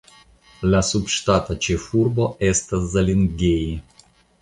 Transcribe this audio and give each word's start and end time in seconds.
La 0.73 0.79
subŝtata 0.87 1.59
ĉefurbo 1.67 2.29
estas 2.51 2.91
Zalingei. 2.97 3.73